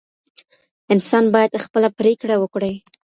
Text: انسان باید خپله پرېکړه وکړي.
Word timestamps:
انسان 0.93 1.23
باید 1.35 1.61
خپله 1.65 1.89
پرېکړه 1.99 2.35
وکړي. 2.39 2.73